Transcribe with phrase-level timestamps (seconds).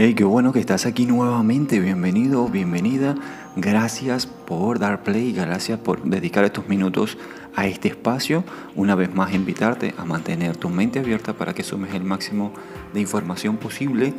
[0.00, 1.80] Hey, qué bueno que estás aquí nuevamente.
[1.80, 3.16] Bienvenido, bienvenida.
[3.56, 7.18] Gracias por dar play, gracias por dedicar estos minutos
[7.56, 8.44] a este espacio.
[8.76, 12.52] Una vez más, invitarte a mantener tu mente abierta para que sumes el máximo
[12.94, 14.14] de información posible.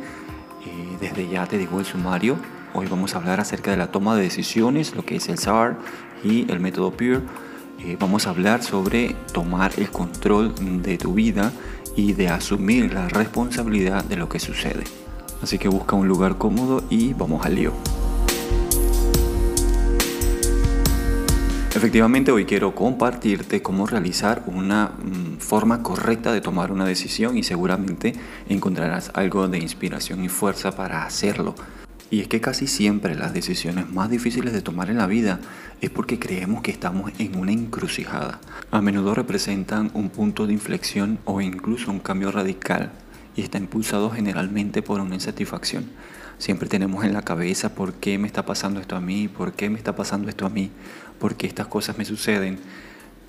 [0.66, 2.36] Eh, desde ya te digo el sumario.
[2.74, 5.78] Hoy vamos a hablar acerca de la toma de decisiones, lo que es el SAR
[6.22, 7.22] y el método PEER.
[7.78, 11.52] Eh, vamos a hablar sobre tomar el control de tu vida
[11.96, 14.84] y de asumir la responsabilidad de lo que sucede.
[15.42, 17.72] Así que busca un lugar cómodo y vamos al lío.
[21.74, 27.42] Efectivamente, hoy quiero compartirte cómo realizar una mm, forma correcta de tomar una decisión y
[27.42, 28.12] seguramente
[28.48, 31.54] encontrarás algo de inspiración y fuerza para hacerlo.
[32.10, 35.38] Y es que casi siempre las decisiones más difíciles de tomar en la vida
[35.80, 38.40] es porque creemos que estamos en una encrucijada.
[38.72, 42.90] A menudo representan un punto de inflexión o incluso un cambio radical
[43.40, 45.84] y está impulsado generalmente por una insatisfacción.
[46.36, 49.70] Siempre tenemos en la cabeza por qué me está pasando esto a mí, por qué
[49.70, 50.70] me está pasando esto a mí,
[51.18, 52.58] por qué estas cosas me suceden.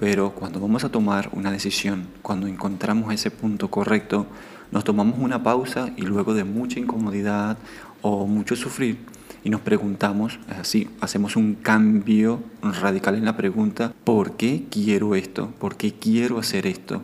[0.01, 4.27] Pero cuando vamos a tomar una decisión, cuando encontramos ese punto correcto,
[4.71, 7.57] nos tomamos una pausa y luego de mucha incomodidad
[8.01, 8.97] o mucho sufrir
[9.45, 15.51] y nos preguntamos, así, hacemos un cambio radical en la pregunta, ¿por qué quiero esto?
[15.57, 17.01] ¿Por qué quiero hacer esto?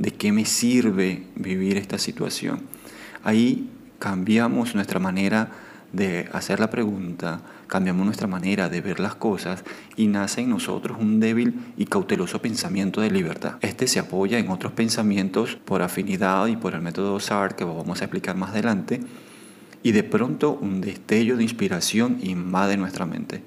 [0.00, 2.62] ¿De qué me sirve vivir esta situación?
[3.22, 5.50] Ahí cambiamos nuestra manera
[5.92, 9.62] de hacer la pregunta, cambiamos nuestra manera de ver las cosas
[9.96, 13.56] y nace en nosotros un débil y cauteloso pensamiento de libertad.
[13.60, 18.00] Este se apoya en otros pensamientos por afinidad y por el método SAR que vamos
[18.00, 19.02] a explicar más adelante
[19.82, 23.42] y de pronto un destello de inspiración invade nuestra mente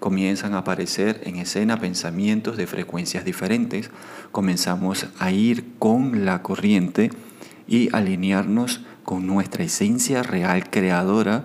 [0.00, 3.90] comienzan a aparecer en escena pensamientos de frecuencias diferentes,
[4.32, 7.10] comenzamos a ir con la corriente
[7.68, 11.44] y alinearnos con nuestra esencia real creadora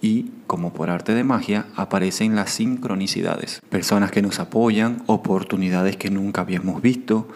[0.00, 3.60] y, como por arte de magia, aparecen las sincronicidades.
[3.68, 7.28] Personas que nos apoyan, oportunidades que nunca habíamos visto,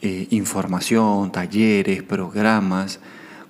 [0.00, 3.00] eh, información, talleres, programas.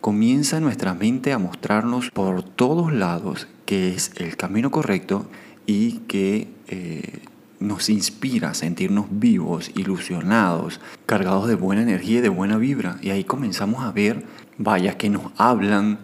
[0.00, 5.26] Comienza nuestra mente a mostrarnos por todos lados que es el camino correcto
[5.70, 7.20] y que eh,
[7.60, 12.98] nos inspira a sentirnos vivos, ilusionados, cargados de buena energía y de buena vibra.
[13.02, 14.24] Y ahí comenzamos a ver
[14.58, 16.00] vallas que nos hablan.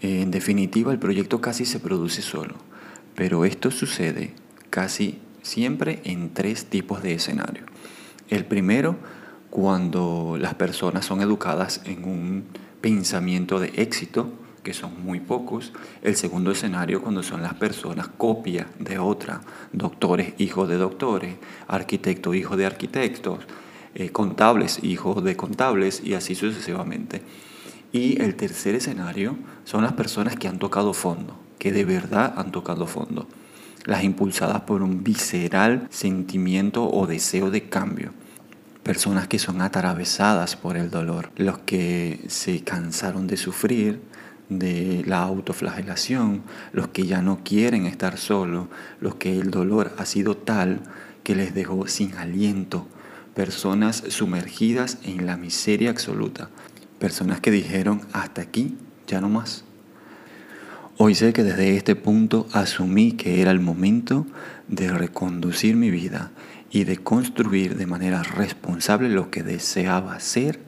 [0.00, 2.56] en definitiva, el proyecto casi se produce solo.
[3.14, 4.34] Pero esto sucede
[4.70, 7.66] casi siempre en tres tipos de escenarios.
[8.30, 8.96] El primero,
[9.50, 12.44] cuando las personas son educadas en un
[12.80, 14.32] pensamiento de éxito,
[14.64, 15.72] que son muy pocos.
[16.02, 19.42] El segundo escenario cuando son las personas copia de otra,
[19.72, 21.36] doctores, hijos de doctores,
[21.68, 23.40] arquitectos, hijos de arquitectos,
[23.94, 27.22] eh, contables, hijos de contables y así sucesivamente.
[27.92, 32.50] Y el tercer escenario son las personas que han tocado fondo, que de verdad han
[32.50, 33.28] tocado fondo,
[33.84, 38.12] las impulsadas por un visceral sentimiento o deseo de cambio
[38.84, 44.00] personas que son atravesadas por el dolor, los que se cansaron de sufrir,
[44.48, 48.66] de la autoflagelación, los que ya no quieren estar solos,
[49.00, 50.80] los que el dolor ha sido tal
[51.22, 52.86] que les dejó sin aliento,
[53.34, 56.50] personas sumergidas en la miseria absoluta,
[56.98, 59.64] personas que dijeron hasta aquí, ya no más.
[60.96, 64.26] Hoy sé que desde este punto asumí que era el momento
[64.68, 66.30] de reconducir mi vida
[66.70, 70.60] y de construir de manera responsable lo que deseaba ser,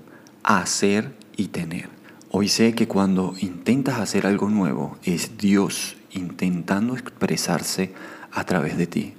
[0.43, 1.96] hacer y tener.
[2.39, 7.95] Hoy sé que cuando intentas hacer algo nuevo es Dios intentando expresarse
[8.31, 9.15] a través de ti.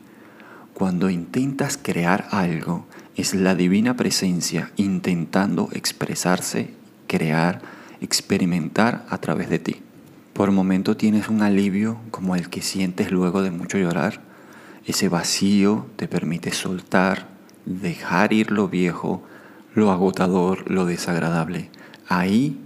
[0.75, 2.85] Cuando intentas crear algo
[3.15, 6.75] es la divina presencia intentando expresarse,
[7.07, 7.63] crear,
[8.01, 9.77] experimentar a través de ti.
[10.33, 14.21] Por momento tienes un alivio como el que sientes luego de mucho llorar.
[14.85, 17.29] Ese vacío te permite soltar,
[17.65, 19.23] dejar ir lo viejo,
[19.73, 21.71] lo agotador, lo desagradable.
[22.07, 22.61] Ahí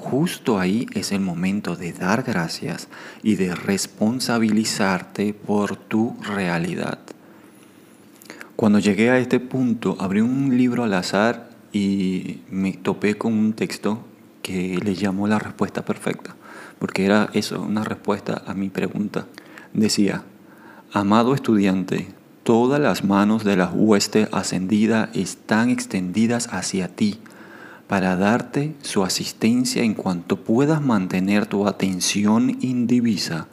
[0.00, 2.88] Justo ahí es el momento de dar gracias
[3.22, 6.98] y de responsabilizarte por tu realidad.
[8.56, 13.52] Cuando llegué a este punto, abrí un libro al azar y me topé con un
[13.52, 14.02] texto
[14.40, 16.34] que le llamó la respuesta perfecta,
[16.78, 19.26] porque era eso, una respuesta a mi pregunta.
[19.74, 20.24] Decía,
[20.92, 22.08] amado estudiante,
[22.42, 27.20] todas las manos de la hueste ascendida están extendidas hacia ti
[27.90, 33.48] para darte su asistencia en cuanto puedas mantener tu atención indivisa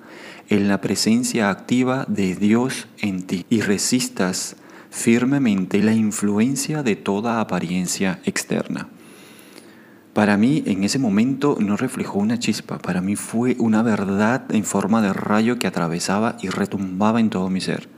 [0.47, 4.55] en la presencia activa de Dios en ti y resistas
[4.91, 8.89] firmemente la influencia de toda apariencia externa.
[10.13, 14.65] Para mí en ese momento no reflejó una chispa, para mí fue una verdad en
[14.65, 17.96] forma de rayo que atravesaba y retumbaba en todo mi ser.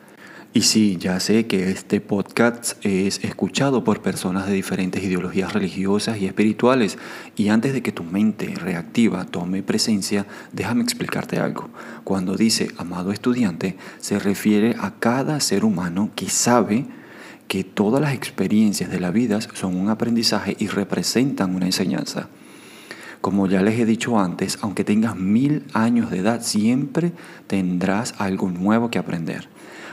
[0.52, 6.18] Y sí, ya sé que este podcast es escuchado por personas de diferentes ideologías religiosas
[6.18, 6.98] y espirituales.
[7.36, 11.70] Y antes de que tu mente reactiva tome presencia, déjame explicarte algo.
[12.04, 16.88] Cuando dice amado estudiante, se refiere a cada ser humano que sabe
[17.48, 22.28] que todas las experiencias de la vida son un aprendizaje y representan una enseñanza.
[23.22, 27.12] Como ya les he dicho antes, aunque tengas mil años de edad, siempre
[27.46, 29.48] tendrás algo nuevo que aprender.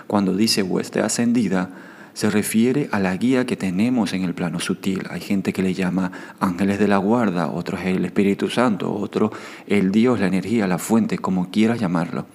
[0.06, 1.70] Cuando dice hueste ascendida,
[2.16, 5.02] se refiere a la guía que tenemos en el plano sutil.
[5.10, 9.30] Hay gente que le llama ángeles de la guarda, otros el Espíritu Santo, otro
[9.66, 12.26] el Dios, la energía, la fuente, como quieras llamarlo.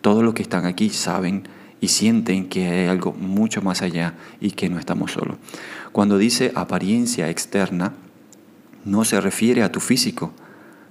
[0.00, 1.42] Todos los que están aquí saben
[1.80, 5.38] y sienten que hay algo mucho más allá y que no estamos solos.
[5.90, 7.94] Cuando dice apariencia externa,
[8.84, 10.32] no se refiere a tu físico,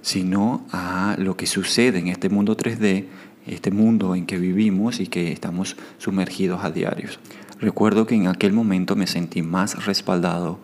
[0.02, 3.06] sino a lo que sucede en este mundo 3D
[3.46, 7.18] este mundo en que vivimos y que estamos sumergidos a diarios.
[7.60, 10.58] Recuerdo que en aquel momento me sentí más respaldado,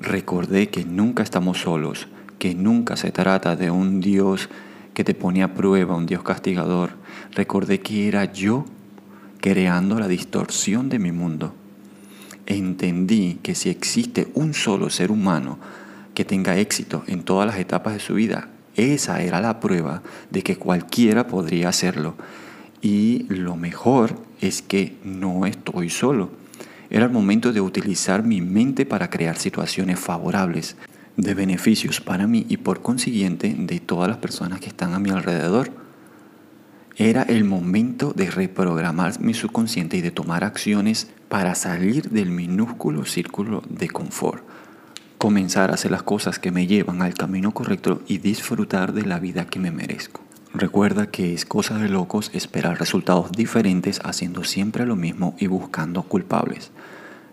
[0.00, 2.08] recordé que nunca estamos solos,
[2.38, 4.48] que nunca se trata de un Dios
[4.92, 6.90] que te pone a prueba, un Dios castigador.
[7.32, 8.64] Recordé que era yo
[9.40, 11.54] creando la distorsión de mi mundo.
[12.46, 15.58] Entendí que si existe un solo ser humano
[16.14, 20.42] que tenga éxito en todas las etapas de su vida, esa era la prueba de
[20.42, 22.14] que cualquiera podría hacerlo.
[22.82, 26.30] Y lo mejor es que no estoy solo.
[26.90, 30.76] Era el momento de utilizar mi mente para crear situaciones favorables,
[31.16, 35.10] de beneficios para mí y por consiguiente de todas las personas que están a mi
[35.10, 35.70] alrededor.
[36.96, 43.04] Era el momento de reprogramar mi subconsciente y de tomar acciones para salir del minúsculo
[43.04, 44.43] círculo de confort
[45.24, 49.18] comenzar a hacer las cosas que me llevan al camino correcto y disfrutar de la
[49.18, 50.20] vida que me merezco.
[50.52, 56.02] Recuerda que es cosa de locos esperar resultados diferentes haciendo siempre lo mismo y buscando
[56.02, 56.72] culpables.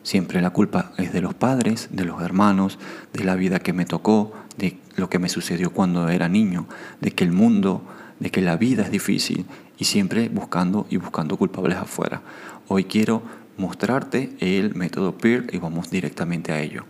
[0.03, 2.79] Siempre la culpa es de los padres, de los hermanos,
[3.11, 6.67] de la vida que me tocó, de lo que me sucedió cuando era niño,
[7.01, 7.83] de que el mundo,
[8.21, 9.45] de que la vida es difícil
[9.77, 12.21] y siempre buscando y buscando culpables afuera.
[12.69, 13.21] Hoy quiero
[13.57, 16.85] mostrarte el método PEER y vamos directamente a ello.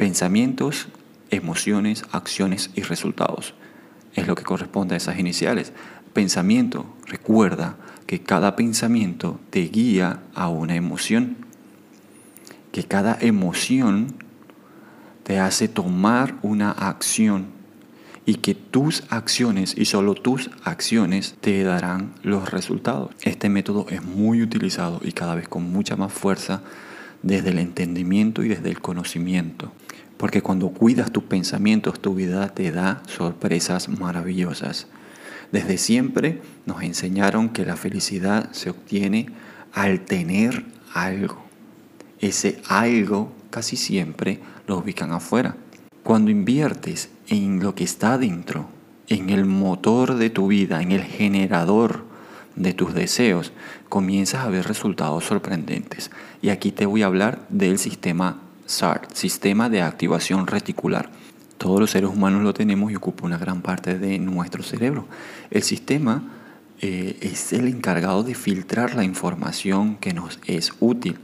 [0.00, 0.88] Pensamientos,
[1.28, 3.52] emociones, acciones y resultados.
[4.14, 5.74] Es lo que corresponde a esas iniciales.
[6.14, 7.76] Pensamiento, recuerda
[8.06, 11.36] que cada pensamiento te guía a una emoción.
[12.72, 14.14] Que cada emoción
[15.22, 17.48] te hace tomar una acción
[18.24, 23.10] y que tus acciones y solo tus acciones te darán los resultados.
[23.20, 26.62] Este método es muy utilizado y cada vez con mucha más fuerza
[27.22, 29.72] desde el entendimiento y desde el conocimiento.
[30.20, 34.86] Porque cuando cuidas tus pensamientos, tu vida te da sorpresas maravillosas.
[35.50, 39.30] Desde siempre nos enseñaron que la felicidad se obtiene
[39.72, 41.42] al tener algo.
[42.18, 45.56] Ese algo casi siempre lo ubican afuera.
[46.02, 48.68] Cuando inviertes en lo que está dentro,
[49.08, 52.04] en el motor de tu vida, en el generador
[52.56, 53.54] de tus deseos,
[53.88, 56.10] comienzas a ver resultados sorprendentes.
[56.42, 61.10] Y aquí te voy a hablar del sistema SART, Sistema de Activación Reticular.
[61.58, 65.08] Todos los seres humanos lo tenemos y ocupa una gran parte de nuestro cerebro.
[65.50, 66.22] El sistema
[66.80, 71.18] eh, es el encargado de filtrar la información que nos es útil.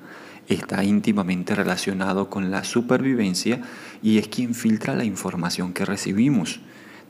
[0.48, 3.60] Está íntimamente relacionado con la supervivencia
[4.02, 6.58] y es quien filtra la información que recibimos.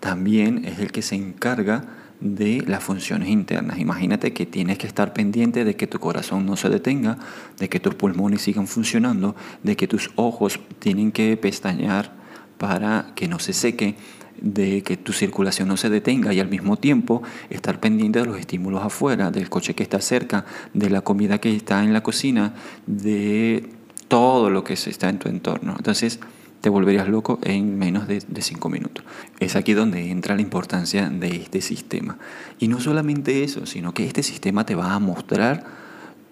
[0.01, 1.87] También es el que se encarga
[2.21, 3.79] de las funciones internas.
[3.79, 7.19] Imagínate que tienes que estar pendiente de que tu corazón no se detenga,
[7.59, 12.13] de que tus pulmones sigan funcionando, de que tus ojos tienen que pestañear
[12.59, 13.97] para que no se seque,
[14.41, 18.39] de que tu circulación no se detenga y al mismo tiempo estar pendiente de los
[18.39, 20.45] estímulos afuera, del coche que está cerca,
[20.75, 22.55] de la comida que está en la cocina,
[22.87, 23.71] de
[24.09, 25.75] todo lo que está en tu entorno.
[25.77, 26.21] Entonces,
[26.67, 29.05] te volverías loco en menos de, cinco minutos.
[29.39, 32.19] Es aquí donde entra la importancia de este sistema.
[32.59, 35.63] Y no solamente eso, sino que este sistema te va a mostrar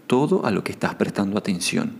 [0.09, 1.93] todo a lo que estás prestando atención.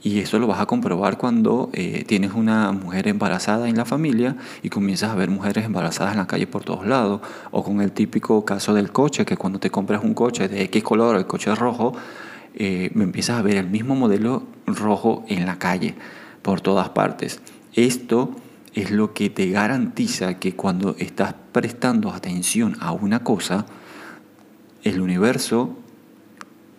[0.00, 4.36] Y eso lo vas a comprobar cuando eh, tienes una mujer embarazada en la familia
[4.62, 7.20] y comienzas a ver mujeres embarazadas en la calle por todos lados.
[7.50, 10.84] O con el típico caso del coche, que cuando te compras un coche de X
[10.84, 11.94] color, el coche rojo,
[12.54, 15.96] eh, empiezas a ver el mismo modelo rojo en la calle
[16.42, 17.40] por todas partes.
[17.74, 18.34] Esto
[18.74, 23.66] es lo que te garantiza que cuando estás prestando atención a una cosa,
[24.82, 25.76] el universo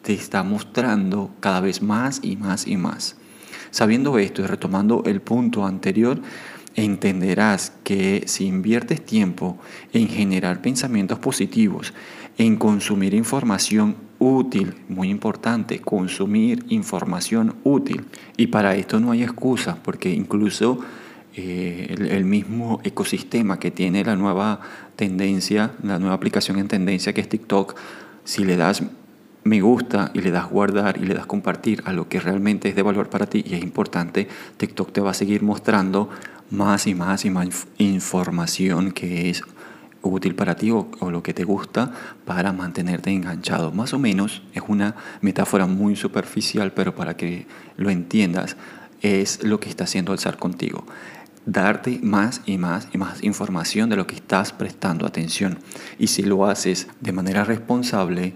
[0.02, 3.18] te está mostrando cada vez más y más y más.
[3.70, 6.22] Sabiendo esto y retomando el punto anterior,
[6.76, 9.58] entenderás que si inviertes tiempo
[9.94, 11.94] en generar pensamientos positivos,
[12.38, 18.06] en consumir información útil, muy importante, consumir información útil.
[18.38, 20.80] Y para esto no hay excusa, porque incluso
[21.36, 24.60] eh, el, mismo ecosistema que tiene la nueva
[24.96, 27.76] tendencia, la nueva aplicación en tendencia que es TikTok,
[28.24, 28.84] si le das
[29.44, 32.76] me gusta y le das guardar y le das compartir a lo que realmente es
[32.76, 36.10] de valor para ti y es importante, TikTok te va a seguir mostrando
[36.52, 39.44] más y más y más información que es
[40.04, 41.92] útil para ti o, lo que te gusta
[42.26, 43.72] para mantenerte enganchado.
[43.72, 48.58] Más o menos es una metáfora muy superficial, pero para que lo entiendas,
[49.02, 50.86] es lo que está haciendo Alzar contigo.
[51.46, 55.58] Darte más y más y más información de lo que estás prestando atención.
[55.98, 58.34] Y si lo haces de manera responsable,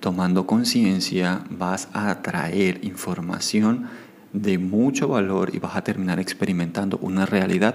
[0.00, 3.88] tomando conciencia, vas a atraer información
[4.32, 7.74] de mucho valor y vas a terminar experimentando una realidad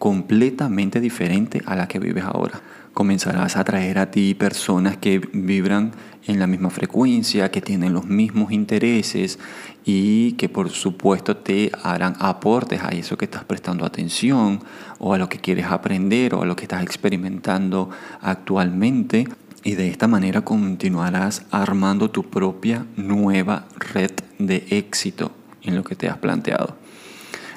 [0.00, 2.62] completamente diferente a la que vives ahora.
[2.94, 5.92] Comenzarás a atraer a ti personas que vibran
[6.26, 9.38] en la misma frecuencia, que tienen los mismos intereses
[9.84, 14.60] y que por supuesto te harán aportes a eso que estás prestando atención
[14.98, 17.90] o a lo que quieres aprender o a lo que estás experimentando
[18.22, 19.28] actualmente.
[19.62, 25.96] Y de esta manera continuarás armando tu propia nueva red de éxito en lo que
[25.96, 26.76] te has planteado.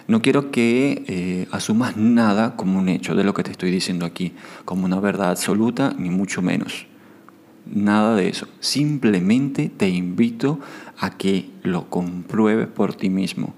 [0.07, 4.05] No quiero que eh, asumas nada como un hecho de lo que te estoy diciendo
[4.05, 4.33] aquí,
[4.65, 6.87] como una verdad absoluta, ni mucho menos.
[7.65, 8.47] Nada de eso.
[8.59, 10.59] Simplemente te invito
[10.97, 13.53] a que lo compruebes por ti mismo.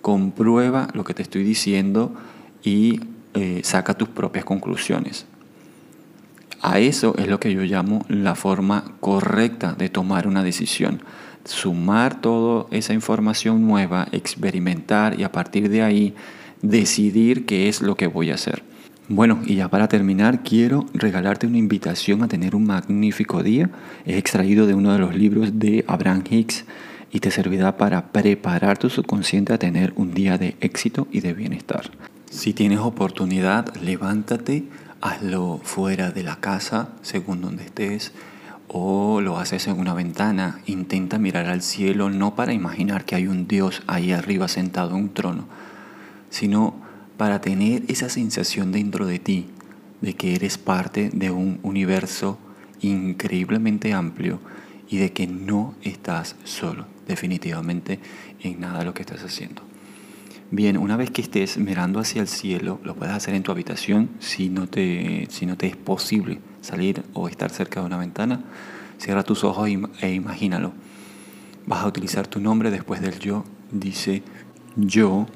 [0.00, 2.14] Comprueba lo que te estoy diciendo
[2.62, 3.00] y
[3.34, 5.26] eh, saca tus propias conclusiones.
[6.62, 11.02] A eso es lo que yo llamo la forma correcta de tomar una decisión
[11.48, 16.14] sumar toda esa información nueva, experimentar y a partir de ahí
[16.62, 18.62] decidir qué es lo que voy a hacer.
[19.08, 23.70] Bueno, y ya para terminar, quiero regalarte una invitación a tener un magnífico día.
[24.04, 26.66] Es extraído de uno de los libros de Abraham Hicks
[27.10, 31.32] y te servirá para preparar tu subconsciente a tener un día de éxito y de
[31.32, 31.90] bienestar.
[32.30, 34.64] Si tienes oportunidad, levántate,
[35.00, 38.12] hazlo fuera de la casa, según donde estés
[38.68, 43.26] o lo haces en una ventana, intenta mirar al cielo no para imaginar que hay
[43.26, 45.46] un Dios ahí arriba sentado en un trono,
[46.30, 46.74] sino
[47.16, 49.46] para tener esa sensación dentro de ti
[50.00, 52.38] de que eres parte de un universo
[52.80, 54.40] increíblemente amplio
[54.88, 57.98] y de que no estás solo, definitivamente,
[58.40, 59.62] en nada lo que estás haciendo.
[60.50, 64.08] Bien, una vez que estés mirando hacia el cielo, lo puedes hacer en tu habitación
[64.18, 68.40] si no te, si no te es posible salir o estar cerca de una ventana,
[68.96, 69.68] cierra tus ojos
[70.00, 70.72] e imagínalo.
[71.66, 73.44] Vas a utilizar tu nombre después del yo.
[73.70, 74.22] Dice,
[74.74, 75.26] yo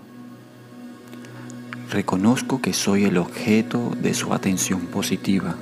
[1.90, 5.56] reconozco que soy el objeto de su atención positiva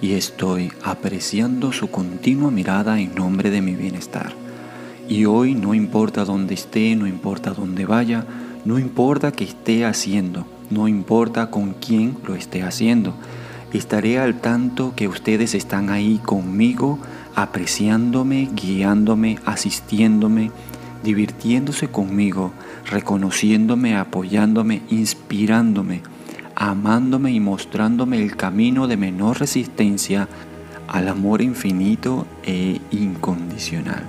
[0.00, 4.32] y estoy apreciando su continua mirada en nombre de mi bienestar.
[5.08, 8.24] Y hoy no importa dónde esté, no importa dónde vaya,
[8.64, 13.14] no importa qué esté haciendo, no importa con quién lo esté haciendo,
[13.72, 16.98] Estaré al tanto que ustedes están ahí conmigo,
[17.34, 20.50] apreciándome, guiándome, asistiéndome,
[21.04, 22.52] divirtiéndose conmigo,
[22.86, 26.00] reconociéndome, apoyándome, inspirándome,
[26.54, 30.28] amándome y mostrándome el camino de menor resistencia
[30.88, 34.04] al amor infinito e incondicional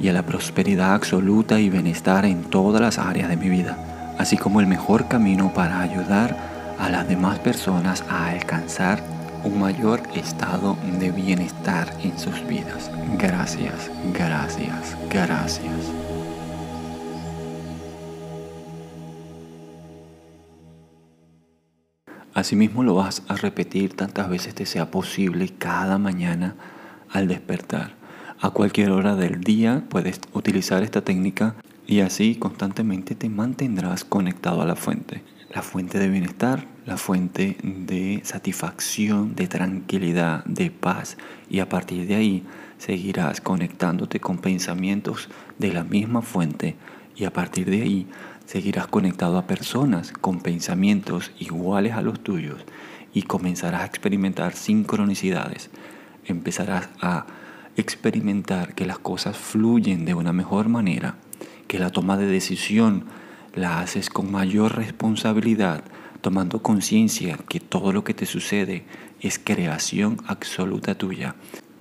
[0.00, 4.36] y a la prosperidad absoluta y bienestar en todas las áreas de mi vida, así
[4.36, 6.36] como el mejor camino para ayudar
[6.78, 9.02] a las demás personas a alcanzar
[9.44, 12.90] un mayor estado de bienestar en sus vidas.
[13.18, 15.92] Gracias, gracias, gracias.
[22.32, 26.56] Asimismo lo vas a repetir tantas veces te sea posible cada mañana
[27.10, 27.94] al despertar.
[28.40, 31.54] A cualquier hora del día puedes utilizar esta técnica
[31.86, 35.22] y así constantemente te mantendrás conectado a la fuente
[35.54, 41.16] la fuente de bienestar, la fuente de satisfacción, de tranquilidad, de paz.
[41.48, 42.44] Y a partir de ahí
[42.76, 46.74] seguirás conectándote con pensamientos de la misma fuente
[47.14, 48.08] y a partir de ahí
[48.46, 52.64] seguirás conectado a personas con pensamientos iguales a los tuyos
[53.12, 55.70] y comenzarás a experimentar sincronicidades.
[56.24, 57.26] Empezarás a
[57.76, 61.14] experimentar que las cosas fluyen de una mejor manera,
[61.74, 63.02] que la toma de decisión
[63.52, 65.82] la haces con mayor responsabilidad,
[66.20, 68.84] tomando conciencia que todo lo que te sucede
[69.20, 71.34] es creación absoluta tuya.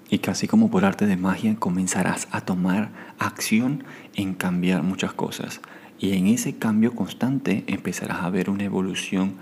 [0.09, 3.83] Y casi como por arte de magia comenzarás a tomar acción
[4.15, 5.61] en cambiar muchas cosas.
[5.99, 9.35] Y en ese cambio constante empezarás a ver una evolución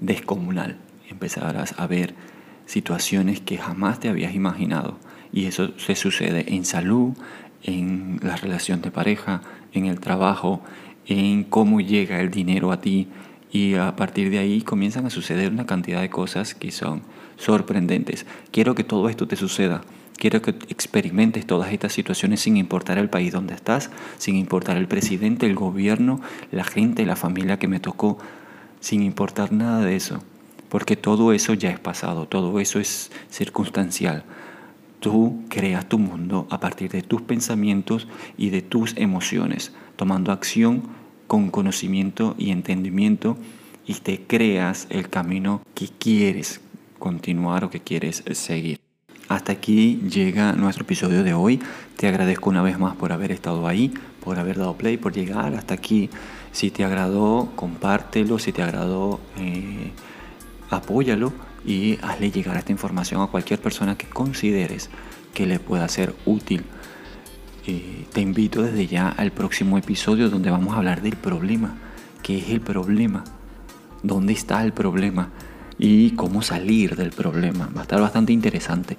[0.00, 0.78] descomunal.
[1.10, 2.14] Empezarás a ver
[2.64, 4.96] situaciones que jamás te habías imaginado.
[5.30, 7.12] Y eso se sucede en salud,
[7.64, 9.42] en la relación de pareja,
[9.72, 10.62] en el trabajo,
[11.06, 13.08] en cómo llega el dinero a ti.
[13.50, 17.02] Y a partir de ahí comienzan a suceder una cantidad de cosas que son
[17.36, 18.26] sorprendentes.
[18.50, 19.82] Quiero que todo esto te suceda.
[20.16, 24.86] Quiero que experimentes todas estas situaciones sin importar el país donde estás, sin importar el
[24.86, 26.20] presidente, el gobierno,
[26.52, 28.18] la gente, la familia que me tocó,
[28.80, 30.22] sin importar nada de eso.
[30.68, 34.24] Porque todo eso ya es pasado, todo eso es circunstancial.
[35.04, 38.08] Tú creas tu mundo a partir de tus pensamientos
[38.38, 40.84] y de tus emociones, tomando acción
[41.26, 43.36] con conocimiento y entendimiento
[43.86, 46.62] y te creas el camino que quieres
[46.98, 48.80] continuar o que quieres seguir.
[49.28, 51.60] Hasta aquí llega nuestro episodio de hoy.
[51.98, 53.92] Te agradezco una vez más por haber estado ahí,
[54.24, 56.08] por haber dado play, por llegar hasta aquí.
[56.50, 58.38] Si te agradó, compártelo.
[58.38, 59.92] Si te agradó, eh,
[60.70, 64.90] apóyalo y hazle llegar esta información a cualquier persona que consideres
[65.32, 66.64] que le pueda ser útil.
[67.66, 71.76] Eh, te invito desde ya al próximo episodio donde vamos a hablar del problema.
[72.22, 73.24] ¿Qué es el problema?
[74.02, 75.30] ¿Dónde está el problema?
[75.78, 77.68] y cómo salir del problema.
[77.74, 78.96] Va a estar bastante interesante.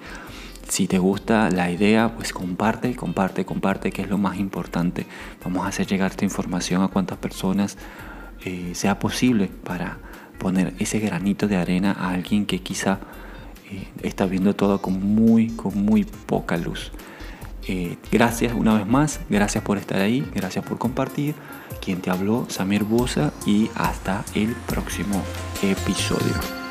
[0.68, 5.06] Si te gusta la idea, pues comparte, comparte, comparte, que es lo más importante.
[5.44, 7.78] Vamos a hacer llegar esta información a cuantas personas
[8.44, 10.00] eh, sea posible para
[10.38, 13.00] poner ese granito de arena a alguien que quizá
[13.72, 16.92] eh, está viendo todo con muy, con muy poca luz.
[17.68, 21.36] Eh, gracias una vez más, gracias por estar ahí, gracias por compartir.
[21.84, 25.22] Quien te habló, Samir Bosa, y hasta el próximo
[25.64, 26.65] episodio.